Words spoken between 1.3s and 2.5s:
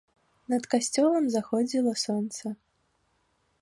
заходзіла сонца.